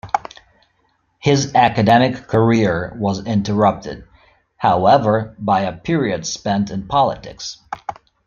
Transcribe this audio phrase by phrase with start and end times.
[1.19, 4.05] His academic career was interrupted,
[4.57, 7.61] however, by a period spent in politics.